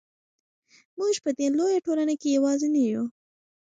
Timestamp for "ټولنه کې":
1.85-2.35